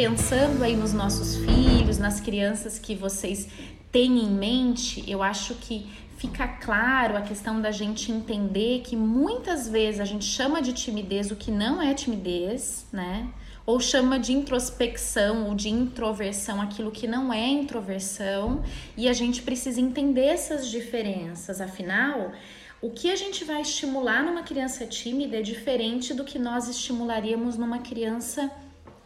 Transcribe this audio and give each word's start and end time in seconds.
pensando 0.00 0.64
aí 0.64 0.74
nos 0.74 0.94
nossos 0.94 1.36
filhos, 1.36 1.98
nas 1.98 2.22
crianças 2.22 2.78
que 2.78 2.94
vocês 2.94 3.46
têm 3.92 4.20
em 4.20 4.30
mente, 4.30 5.04
eu 5.06 5.22
acho 5.22 5.56
que 5.56 5.92
fica 6.16 6.48
claro 6.48 7.18
a 7.18 7.20
questão 7.20 7.60
da 7.60 7.70
gente 7.70 8.10
entender 8.10 8.80
que 8.80 8.96
muitas 8.96 9.68
vezes 9.68 10.00
a 10.00 10.06
gente 10.06 10.24
chama 10.24 10.62
de 10.62 10.72
timidez 10.72 11.30
o 11.30 11.36
que 11.36 11.50
não 11.50 11.82
é 11.82 11.92
timidez, 11.92 12.86
né? 12.90 13.28
Ou 13.66 13.78
chama 13.78 14.18
de 14.18 14.32
introspecção 14.32 15.46
ou 15.46 15.54
de 15.54 15.68
introversão 15.68 16.62
aquilo 16.62 16.90
que 16.90 17.06
não 17.06 17.30
é 17.30 17.46
introversão, 17.46 18.62
e 18.96 19.06
a 19.06 19.12
gente 19.12 19.42
precisa 19.42 19.82
entender 19.82 20.28
essas 20.28 20.70
diferenças. 20.70 21.60
Afinal, 21.60 22.32
o 22.80 22.88
que 22.88 23.10
a 23.10 23.16
gente 23.16 23.44
vai 23.44 23.60
estimular 23.60 24.24
numa 24.24 24.44
criança 24.44 24.86
tímida 24.86 25.36
é 25.36 25.42
diferente 25.42 26.14
do 26.14 26.24
que 26.24 26.38
nós 26.38 26.68
estimularíamos 26.68 27.58
numa 27.58 27.80
criança 27.80 28.50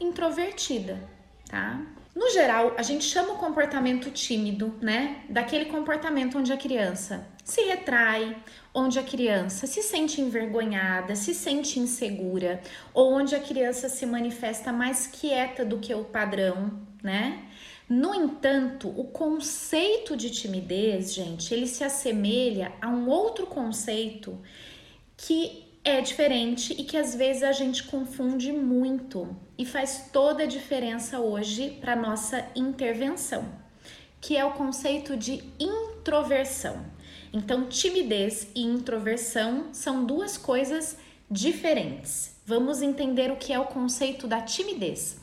introvertida, 0.00 0.98
tá? 1.48 1.80
No 2.14 2.30
geral, 2.30 2.74
a 2.78 2.82
gente 2.82 3.04
chama 3.04 3.32
o 3.32 3.38
comportamento 3.38 4.08
tímido, 4.10 4.74
né? 4.80 5.24
Daquele 5.28 5.64
comportamento 5.64 6.38
onde 6.38 6.52
a 6.52 6.56
criança 6.56 7.26
se 7.44 7.62
retrai, 7.62 8.36
onde 8.72 8.98
a 8.98 9.02
criança 9.02 9.66
se 9.66 9.82
sente 9.82 10.20
envergonhada, 10.20 11.16
se 11.16 11.34
sente 11.34 11.80
insegura, 11.80 12.62
ou 12.94 13.12
onde 13.12 13.34
a 13.34 13.40
criança 13.40 13.88
se 13.88 14.06
manifesta 14.06 14.72
mais 14.72 15.08
quieta 15.08 15.64
do 15.64 15.78
que 15.78 15.92
o 15.92 16.04
padrão, 16.04 16.80
né? 17.02 17.44
No 17.88 18.14
entanto, 18.14 18.88
o 18.88 19.04
conceito 19.04 20.16
de 20.16 20.30
timidez, 20.30 21.12
gente, 21.12 21.52
ele 21.52 21.66
se 21.66 21.84
assemelha 21.84 22.72
a 22.80 22.88
um 22.88 23.08
outro 23.08 23.46
conceito 23.46 24.40
que 25.16 25.64
é 25.84 26.00
diferente 26.00 26.72
e 26.72 26.82
que 26.82 26.96
às 26.96 27.14
vezes 27.14 27.42
a 27.42 27.52
gente 27.52 27.84
confunde 27.84 28.50
muito 28.50 29.36
e 29.58 29.66
faz 29.66 30.08
toda 30.10 30.44
a 30.44 30.46
diferença 30.46 31.20
hoje 31.20 31.76
para 31.78 31.94
nossa 31.94 32.46
intervenção, 32.56 33.44
que 34.18 34.34
é 34.34 34.44
o 34.44 34.52
conceito 34.52 35.14
de 35.14 35.44
introversão. 35.60 36.86
Então, 37.32 37.66
timidez 37.66 38.48
e 38.54 38.62
introversão 38.62 39.68
são 39.72 40.04
duas 40.06 40.38
coisas 40.38 40.96
diferentes. 41.30 42.34
Vamos 42.46 42.80
entender 42.80 43.30
o 43.30 43.36
que 43.36 43.52
é 43.52 43.58
o 43.58 43.66
conceito 43.66 44.26
da 44.26 44.40
timidez. 44.40 45.18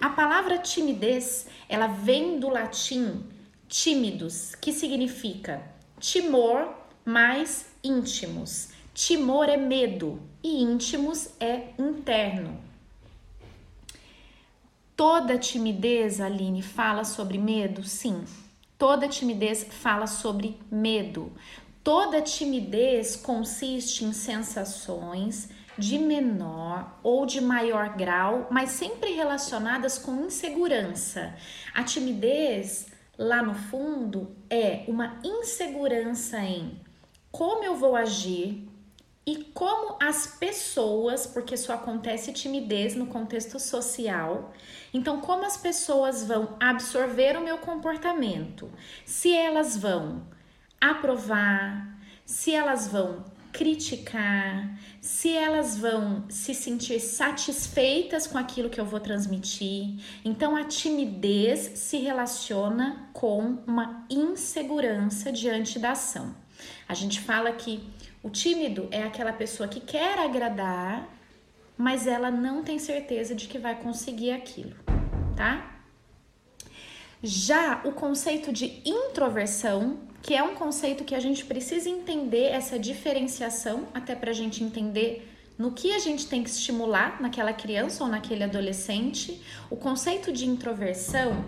A 0.00 0.10
palavra 0.10 0.58
timidez, 0.58 1.46
ela 1.66 1.86
vem 1.86 2.38
do 2.38 2.48
latim 2.48 3.22
tímidos, 3.68 4.54
que 4.54 4.72
significa 4.72 5.62
timor 5.98 6.74
mais 7.04 7.66
íntimos. 7.82 8.68
Timor 8.94 9.48
é 9.48 9.56
medo 9.56 10.22
e 10.40 10.62
íntimos 10.62 11.30
é 11.40 11.70
interno. 11.76 12.56
Toda 14.94 15.36
timidez, 15.36 16.20
Aline, 16.20 16.62
fala 16.62 17.02
sobre 17.02 17.36
medo? 17.36 17.82
Sim. 17.82 18.24
Toda 18.78 19.08
timidez 19.08 19.66
fala 19.68 20.06
sobre 20.06 20.56
medo. 20.70 21.32
Toda 21.82 22.22
timidez 22.22 23.16
consiste 23.16 24.04
em 24.04 24.12
sensações 24.12 25.48
de 25.76 25.98
menor 25.98 26.96
ou 27.02 27.26
de 27.26 27.40
maior 27.40 27.96
grau, 27.96 28.46
mas 28.48 28.70
sempre 28.70 29.10
relacionadas 29.10 29.98
com 29.98 30.24
insegurança. 30.24 31.34
A 31.74 31.82
timidez, 31.82 32.86
lá 33.18 33.42
no 33.42 33.54
fundo, 33.54 34.36
é 34.48 34.84
uma 34.86 35.18
insegurança 35.24 36.38
em 36.38 36.80
como 37.32 37.64
eu 37.64 37.74
vou 37.74 37.96
agir, 37.96 38.68
e 39.26 39.44
como 39.54 39.96
as 40.02 40.26
pessoas, 40.26 41.26
porque 41.26 41.54
isso 41.54 41.72
acontece 41.72 42.32
timidez 42.32 42.94
no 42.94 43.06
contexto 43.06 43.58
social, 43.58 44.52
então 44.92 45.20
como 45.20 45.46
as 45.46 45.56
pessoas 45.56 46.24
vão 46.24 46.56
absorver 46.60 47.36
o 47.36 47.44
meu 47.44 47.58
comportamento, 47.58 48.70
se 49.04 49.34
elas 49.34 49.76
vão 49.76 50.26
aprovar, 50.80 51.98
se 52.26 52.52
elas 52.52 52.88
vão 52.88 53.24
criticar, 53.50 54.78
se 55.00 55.32
elas 55.32 55.78
vão 55.78 56.24
se 56.28 56.52
sentir 56.52 56.98
satisfeitas 56.98 58.26
com 58.26 58.36
aquilo 58.36 58.68
que 58.68 58.80
eu 58.80 58.84
vou 58.84 58.98
transmitir. 58.98 60.02
Então 60.24 60.56
a 60.56 60.64
timidez 60.64 61.78
se 61.78 61.98
relaciona 61.98 63.08
com 63.12 63.62
uma 63.64 64.04
insegurança 64.10 65.30
diante 65.30 65.78
da 65.78 65.92
ação. 65.92 66.43
A 66.88 66.94
gente 66.94 67.20
fala 67.20 67.52
que 67.52 67.82
o 68.22 68.30
tímido 68.30 68.88
é 68.90 69.02
aquela 69.02 69.32
pessoa 69.32 69.68
que 69.68 69.80
quer 69.80 70.18
agradar, 70.18 71.08
mas 71.76 72.06
ela 72.06 72.30
não 72.30 72.62
tem 72.62 72.78
certeza 72.78 73.34
de 73.34 73.48
que 73.48 73.58
vai 73.58 73.74
conseguir 73.74 74.30
aquilo, 74.30 74.74
tá? 75.36 75.70
Já 77.22 77.80
o 77.84 77.92
conceito 77.92 78.52
de 78.52 78.82
introversão, 78.84 79.98
que 80.22 80.34
é 80.34 80.42
um 80.42 80.54
conceito 80.54 81.04
que 81.04 81.14
a 81.14 81.20
gente 81.20 81.44
precisa 81.44 81.88
entender 81.88 82.50
essa 82.50 82.78
diferenciação, 82.78 83.88
até 83.94 84.14
para 84.14 84.30
a 84.30 84.34
gente 84.34 84.62
entender 84.62 85.30
no 85.56 85.72
que 85.72 85.94
a 85.94 85.98
gente 85.98 86.26
tem 86.26 86.42
que 86.42 86.50
estimular 86.50 87.20
naquela 87.20 87.52
criança 87.52 88.02
ou 88.04 88.10
naquele 88.10 88.44
adolescente. 88.44 89.40
O 89.70 89.76
conceito 89.76 90.32
de 90.32 90.46
introversão, 90.46 91.44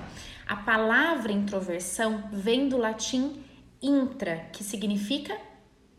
a 0.47 0.57
palavra 0.57 1.33
introversão 1.33 2.25
vem 2.33 2.69
do 2.69 2.77
latim 2.77 3.45
intra, 3.87 4.49
que 4.53 4.65
significa 4.65 5.37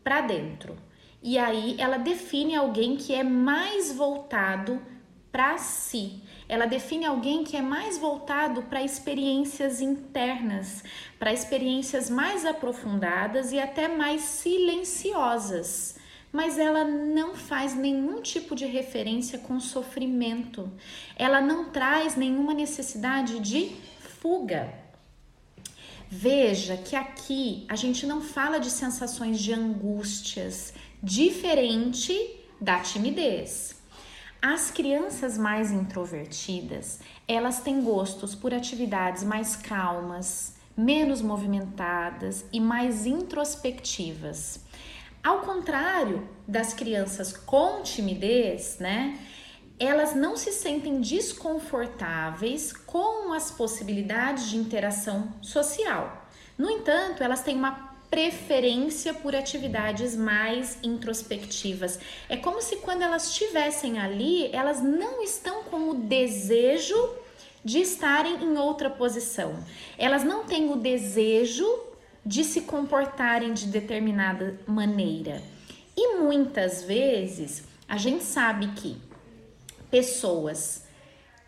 para 0.04 0.20
dentro. 0.20 0.76
E 1.22 1.36
aí 1.38 1.76
ela 1.78 1.98
define 1.98 2.54
alguém 2.54 2.96
que 2.96 3.14
é 3.14 3.22
mais 3.22 3.92
voltado 3.92 4.80
para 5.32 5.58
si. 5.58 6.22
Ela 6.48 6.66
define 6.66 7.04
alguém 7.04 7.44
que 7.44 7.56
é 7.56 7.60
mais 7.60 7.98
voltado 7.98 8.62
para 8.62 8.82
experiências 8.82 9.80
internas, 9.80 10.82
para 11.18 11.32
experiências 11.32 12.08
mais 12.08 12.46
aprofundadas 12.46 13.52
e 13.52 13.58
até 13.58 13.86
mais 13.88 14.22
silenciosas. 14.22 15.96
Mas 16.32 16.58
ela 16.58 16.84
não 16.84 17.34
faz 17.34 17.74
nenhum 17.74 18.20
tipo 18.22 18.54
de 18.54 18.66
referência 18.66 19.38
com 19.38 19.60
sofrimento. 19.60 20.70
Ela 21.16 21.40
não 21.40 21.70
traz 21.70 22.16
nenhuma 22.16 22.54
necessidade 22.54 23.40
de 23.40 23.76
fuga. 24.20 24.87
Veja 26.10 26.74
que 26.76 26.96
aqui 26.96 27.66
a 27.68 27.76
gente 27.76 28.06
não 28.06 28.22
fala 28.22 28.58
de 28.58 28.70
sensações 28.70 29.38
de 29.38 29.52
angústias, 29.52 30.72
diferente 31.02 32.16
da 32.58 32.80
timidez. 32.80 33.76
As 34.40 34.70
crianças 34.70 35.36
mais 35.36 35.70
introvertidas, 35.70 37.00
elas 37.26 37.60
têm 37.60 37.82
gostos 37.82 38.34
por 38.34 38.54
atividades 38.54 39.22
mais 39.22 39.54
calmas, 39.54 40.54
menos 40.74 41.20
movimentadas 41.20 42.46
e 42.50 42.58
mais 42.58 43.04
introspectivas. 43.04 44.60
Ao 45.22 45.40
contrário 45.40 46.26
das 46.46 46.72
crianças 46.72 47.34
com 47.36 47.82
timidez, 47.82 48.78
né? 48.78 49.18
Elas 49.78 50.14
não 50.14 50.36
se 50.36 50.52
sentem 50.52 51.00
desconfortáveis 51.00 52.72
com 52.72 53.32
as 53.32 53.50
possibilidades 53.50 54.50
de 54.50 54.56
interação 54.56 55.32
social. 55.40 56.26
No 56.56 56.68
entanto, 56.68 57.22
elas 57.22 57.42
têm 57.42 57.56
uma 57.56 57.88
preferência 58.10 59.14
por 59.14 59.36
atividades 59.36 60.16
mais 60.16 60.78
introspectivas. 60.82 62.00
É 62.28 62.36
como 62.36 62.60
se 62.60 62.76
quando 62.76 63.02
elas 63.02 63.28
estivessem 63.28 63.98
ali, 63.98 64.50
elas 64.52 64.82
não 64.82 65.22
estão 65.22 65.62
com 65.64 65.90
o 65.90 65.94
desejo 65.94 66.96
de 67.64 67.80
estarem 67.80 68.42
em 68.42 68.56
outra 68.56 68.88
posição. 68.88 69.62
Elas 69.98 70.24
não 70.24 70.44
têm 70.44 70.72
o 70.72 70.76
desejo 70.76 71.66
de 72.24 72.42
se 72.44 72.62
comportarem 72.62 73.52
de 73.52 73.66
determinada 73.66 74.58
maneira. 74.66 75.42
E 75.96 76.16
muitas 76.16 76.82
vezes 76.82 77.64
a 77.88 77.96
gente 77.96 78.24
sabe 78.24 78.68
que 78.68 78.96
pessoas 79.90 80.84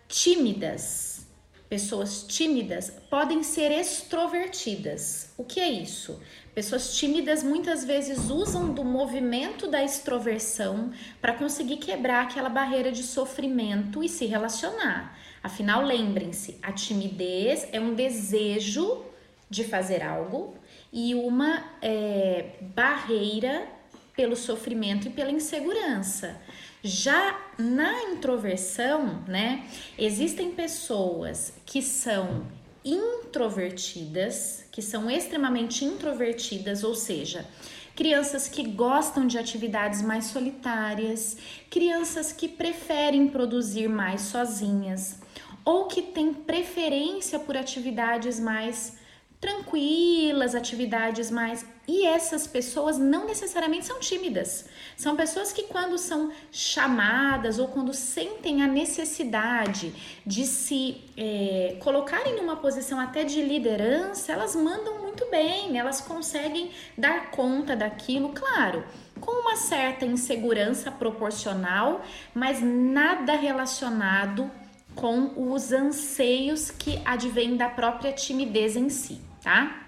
tímidas, 0.08 1.26
pessoas 1.68 2.24
tímidas 2.24 2.90
podem 3.08 3.42
ser 3.42 3.70
extrovertidas. 3.70 5.32
O 5.36 5.44
que 5.44 5.60
é 5.60 5.70
isso? 5.70 6.20
Pessoas 6.54 6.96
tímidas 6.96 7.42
muitas 7.42 7.84
vezes 7.84 8.28
usam 8.28 8.74
do 8.74 8.84
movimento 8.84 9.68
da 9.68 9.82
extroversão 9.84 10.92
para 11.20 11.34
conseguir 11.34 11.76
quebrar 11.76 12.24
aquela 12.24 12.48
barreira 12.48 12.90
de 12.90 13.02
sofrimento 13.02 14.02
e 14.02 14.08
se 14.08 14.26
relacionar. 14.26 15.16
Afinal, 15.42 15.82
lembrem-se, 15.82 16.58
a 16.60 16.72
timidez 16.72 17.68
é 17.72 17.80
um 17.80 17.94
desejo 17.94 19.04
de 19.48 19.64
fazer 19.64 20.02
algo 20.02 20.54
e 20.92 21.14
uma 21.14 21.64
é, 21.80 22.56
barreira 22.74 23.66
pelo 24.14 24.36
sofrimento 24.36 25.06
e 25.06 25.10
pela 25.10 25.30
insegurança. 25.30 26.40
Já 26.82 27.38
na 27.58 28.04
introversão, 28.04 29.22
né, 29.28 29.66
existem 29.98 30.50
pessoas 30.50 31.52
que 31.66 31.82
são 31.82 32.46
introvertidas, 32.82 34.64
que 34.72 34.80
são 34.80 35.10
extremamente 35.10 35.84
introvertidas, 35.84 36.82
ou 36.82 36.94
seja, 36.94 37.46
crianças 37.94 38.48
que 38.48 38.66
gostam 38.66 39.26
de 39.26 39.38
atividades 39.38 40.00
mais 40.00 40.26
solitárias, 40.26 41.36
crianças 41.68 42.32
que 42.32 42.48
preferem 42.48 43.28
produzir 43.28 43.86
mais 43.86 44.22
sozinhas, 44.22 45.18
ou 45.62 45.84
que 45.84 46.00
tem 46.00 46.32
preferência 46.32 47.38
por 47.38 47.58
atividades 47.58 48.40
mais 48.40 48.99
tranquilas, 49.40 50.54
atividades 50.54 51.30
mais. 51.30 51.64
E 51.88 52.06
essas 52.06 52.46
pessoas 52.46 52.98
não 52.98 53.26
necessariamente 53.26 53.86
são 53.86 53.98
tímidas. 53.98 54.66
São 54.96 55.16
pessoas 55.16 55.50
que, 55.50 55.62
quando 55.62 55.96
são 55.96 56.30
chamadas 56.52 57.58
ou 57.58 57.68
quando 57.68 57.94
sentem 57.94 58.62
a 58.62 58.66
necessidade 58.66 59.94
de 60.26 60.44
se 60.44 61.02
é, 61.16 61.78
colocarem 61.80 62.36
numa 62.36 62.56
posição 62.56 63.00
até 63.00 63.24
de 63.24 63.42
liderança, 63.42 64.30
elas 64.30 64.54
mandam 64.54 65.00
muito 65.00 65.26
bem, 65.30 65.78
elas 65.78 66.02
conseguem 66.02 66.70
dar 66.96 67.30
conta 67.30 67.74
daquilo, 67.74 68.28
claro, 68.28 68.84
com 69.20 69.32
uma 69.32 69.56
certa 69.56 70.04
insegurança 70.04 70.92
proporcional, 70.92 72.04
mas 72.34 72.60
nada 72.62 73.34
relacionado 73.34 74.50
com 74.94 75.52
os 75.52 75.72
anseios 75.72 76.70
que 76.70 77.00
advêm 77.04 77.56
da 77.56 77.68
própria 77.70 78.12
timidez 78.12 78.76
em 78.76 78.88
si 78.88 79.29
tá? 79.42 79.86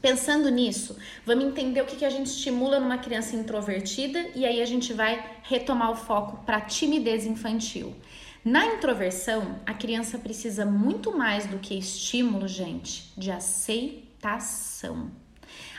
Pensando 0.00 0.48
nisso, 0.48 0.96
vamos 1.26 1.44
entender 1.44 1.82
o 1.82 1.84
que, 1.84 1.96
que 1.96 2.04
a 2.06 2.10
gente 2.10 2.28
estimula 2.28 2.80
numa 2.80 2.96
criança 2.96 3.36
introvertida 3.36 4.30
e 4.34 4.46
aí 4.46 4.62
a 4.62 4.66
gente 4.66 4.94
vai 4.94 5.22
retomar 5.42 5.90
o 5.90 5.96
foco 5.96 6.42
para 6.44 6.60
timidez 6.62 7.26
infantil. 7.26 7.94
Na 8.42 8.64
introversão, 8.64 9.60
a 9.66 9.74
criança 9.74 10.16
precisa 10.16 10.64
muito 10.64 11.14
mais 11.14 11.46
do 11.46 11.58
que 11.58 11.78
estímulo, 11.78 12.48
gente, 12.48 13.12
de 13.14 13.30
aceitação. 13.30 15.10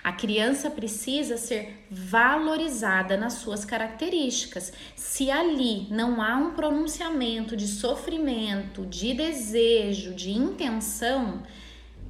A 0.03 0.11
criança 0.11 0.69
precisa 0.69 1.37
ser 1.37 1.87
valorizada 1.89 3.17
nas 3.17 3.33
suas 3.33 3.65
características. 3.65 4.71
Se 4.95 5.31
ali 5.31 5.87
não 5.89 6.21
há 6.21 6.37
um 6.37 6.51
pronunciamento 6.53 7.55
de 7.55 7.67
sofrimento, 7.67 8.85
de 8.85 9.15
desejo, 9.15 10.13
de 10.13 10.31
intenção, 10.31 11.41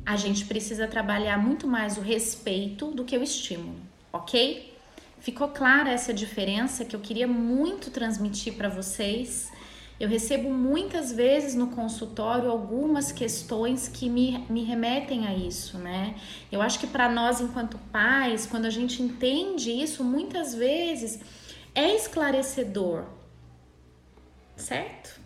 a 0.06 0.16
gente 0.16 0.46
precisa 0.46 0.88
trabalhar 0.88 1.38
muito 1.38 1.68
mais 1.68 1.98
o 1.98 2.02
respeito 2.02 2.92
do 2.92 3.04
que 3.06 3.18
o 3.18 3.24
estímulo, 3.24 3.80
ok? 4.12 4.72
Ficou 5.20 5.50
clara 5.50 5.92
essa 5.92 6.12
diferença 6.14 6.84
que 6.84 6.96
eu 6.96 7.00
queria 7.00 7.28
muito 7.28 7.92
transmitir 7.92 8.54
para 8.56 8.68
vocês. 8.68 9.52
Eu 10.00 10.10
recebo 10.10 10.50
muitas 10.50 11.12
vezes 11.12 11.54
no 11.54 11.68
consultório 11.68 12.50
algumas 12.50 13.12
questões 13.12 13.88
que 13.88 14.10
me, 14.10 14.44
me 14.50 14.64
remetem 14.64 15.28
a 15.28 15.36
isso, 15.36 15.78
né? 15.78 16.16
Eu 16.52 16.60
acho 16.60 16.80
que 16.80 16.88
para 16.88 17.08
nós, 17.08 17.40
enquanto 17.40 17.78
pais, 17.92 18.48
quando 18.48 18.66
a 18.66 18.72
gente 18.72 19.04
entende 19.04 19.70
isso, 19.70 20.04
muitas 20.04 20.56
vezes 20.56 21.20
é 21.76 21.96
esclarecedor, 21.96 23.06
certo? 24.56 25.21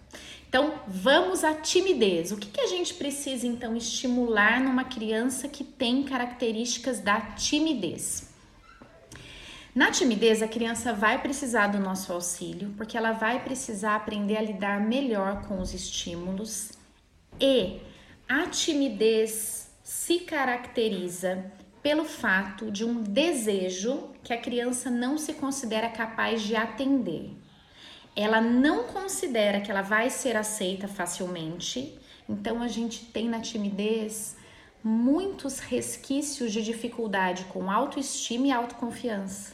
Então, 0.55 0.79
vamos 0.87 1.43
à 1.43 1.53
timidez. 1.53 2.31
O 2.31 2.37
que, 2.37 2.47
que 2.47 2.61
a 2.61 2.67
gente 2.67 2.93
precisa 2.93 3.45
então 3.45 3.75
estimular 3.75 4.61
numa 4.61 4.85
criança 4.85 5.49
que 5.49 5.65
tem 5.65 6.03
características 6.03 7.01
da 7.01 7.19
timidez? 7.19 8.29
Na 9.75 9.91
timidez, 9.91 10.41
a 10.41 10.47
criança 10.47 10.93
vai 10.93 11.21
precisar 11.21 11.67
do 11.67 11.77
nosso 11.77 12.13
auxílio, 12.13 12.73
porque 12.77 12.95
ela 12.95 13.11
vai 13.11 13.43
precisar 13.43 13.97
aprender 13.97 14.37
a 14.37 14.41
lidar 14.41 14.79
melhor 14.79 15.45
com 15.45 15.59
os 15.59 15.73
estímulos 15.73 16.71
e 17.37 17.81
a 18.25 18.47
timidez 18.47 19.69
se 19.83 20.21
caracteriza 20.21 21.51
pelo 21.83 22.05
fato 22.05 22.71
de 22.71 22.85
um 22.85 23.03
desejo 23.03 24.09
que 24.23 24.31
a 24.31 24.39
criança 24.39 24.89
não 24.89 25.17
se 25.17 25.33
considera 25.33 25.89
capaz 25.89 26.41
de 26.41 26.55
atender 26.55 27.35
ela 28.15 28.39
não 28.39 28.85
considera 28.85 29.59
que 29.59 29.69
ela 29.69 29.81
vai 29.81 30.09
ser 30.09 30.37
aceita 30.37 30.87
facilmente, 30.87 31.99
então 32.27 32.61
a 32.61 32.67
gente 32.67 33.05
tem 33.05 33.27
na 33.27 33.41
timidez 33.41 34.35
muitos 34.83 35.59
resquícios 35.59 36.51
de 36.51 36.63
dificuldade 36.63 37.45
com 37.45 37.69
autoestima 37.69 38.47
e 38.47 38.51
autoconfiança. 38.51 39.53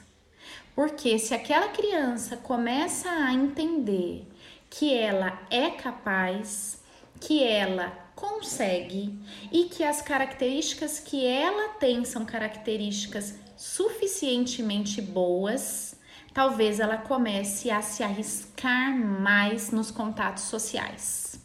Porque 0.75 1.17
se 1.17 1.33
aquela 1.33 1.69
criança 1.69 2.37
começa 2.37 3.09
a 3.09 3.33
entender 3.33 4.25
que 4.69 4.93
ela 4.93 5.39
é 5.49 5.69
capaz, 5.71 6.81
que 7.19 7.43
ela 7.43 7.89
consegue 8.15 9.17
e 9.51 9.65
que 9.65 9.83
as 9.83 10.01
características 10.01 10.99
que 10.99 11.25
ela 11.25 11.69
tem 11.75 12.05
são 12.05 12.25
características 12.25 13.35
suficientemente 13.57 15.01
boas, 15.01 15.90
talvez 16.33 16.79
ela 16.79 16.97
comece 16.97 17.69
a 17.69 17.81
se 17.81 18.03
arriscar 18.03 18.95
mais 18.95 19.71
nos 19.71 19.91
contatos 19.91 20.43
sociais. 20.43 21.40